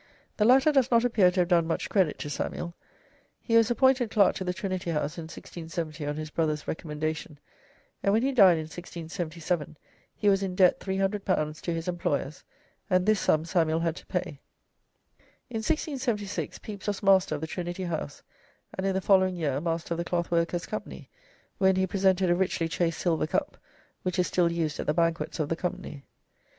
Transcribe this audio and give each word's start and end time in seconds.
The 0.37 0.45
latter 0.45 0.71
does 0.71 0.89
not 0.89 1.05
appear 1.05 1.29
to 1.29 1.41
have 1.41 1.47
done 1.49 1.67
much 1.67 1.87
credit 1.87 2.17
to 2.17 2.29
Samuel. 2.31 2.73
He 3.39 3.55
was 3.55 3.69
appointed 3.69 4.09
Clerk 4.09 4.33
to 4.37 4.43
the 4.43 4.51
Trinity 4.51 4.89
House 4.89 5.19
in 5.19 5.25
1670 5.25 6.07
on 6.07 6.15
his 6.15 6.31
brother's 6.31 6.67
recommendation, 6.67 7.37
and 8.01 8.11
when 8.11 8.23
he 8.23 8.31
died 8.31 8.57
in 8.57 8.63
1677 8.63 9.77
he 10.15 10.27
was 10.27 10.41
in 10.41 10.55
debt 10.55 10.79
L300 10.79 11.61
to 11.61 11.71
his 11.71 11.87
employers, 11.87 12.43
and 12.89 13.05
this 13.05 13.19
sum 13.19 13.45
Samuel 13.45 13.81
had 13.81 13.95
to 13.97 14.07
pay. 14.07 14.39
In 15.51 15.57
1676 15.57 16.57
Pepys 16.57 16.87
was 16.87 17.03
Master 17.03 17.35
of 17.35 17.41
the 17.41 17.45
Trinity 17.45 17.83
House, 17.83 18.23
and 18.75 18.87
in 18.87 18.95
the 18.95 19.01
following 19.01 19.35
year 19.35 19.61
Master 19.61 19.93
of 19.93 19.99
the 19.99 20.03
Clothworkers' 20.03 20.65
Company, 20.67 21.11
when 21.59 21.75
he 21.75 21.85
presented 21.85 22.31
a 22.31 22.35
richly 22.35 22.67
chased 22.67 22.97
silver 22.97 23.27
cup, 23.27 23.55
which 24.01 24.17
is 24.17 24.25
still 24.25 24.51
used 24.51 24.79
at 24.79 24.87
the 24.87 24.95
banquets 24.95 25.39
of 25.39 25.47
the 25.47 25.55
company. 25.55 26.05